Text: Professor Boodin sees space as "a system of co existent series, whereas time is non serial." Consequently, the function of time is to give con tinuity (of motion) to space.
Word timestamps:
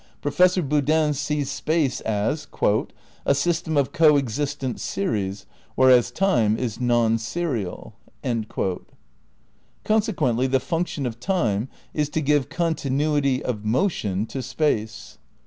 Professor 0.19 0.63
Boodin 0.63 1.13
sees 1.13 1.51
space 1.51 2.01
as 2.01 2.47
"a 3.23 3.35
system 3.35 3.77
of 3.77 3.91
co 3.93 4.17
existent 4.17 4.79
series, 4.79 5.45
whereas 5.75 6.09
time 6.09 6.57
is 6.57 6.79
non 6.81 7.19
serial." 7.19 7.93
Consequently, 9.83 10.47
the 10.47 10.59
function 10.59 11.05
of 11.05 11.19
time 11.19 11.69
is 11.93 12.09
to 12.09 12.19
give 12.19 12.49
con 12.49 12.73
tinuity 12.73 13.41
(of 13.41 13.63
motion) 13.63 14.25
to 14.25 14.41
space. 14.41 15.19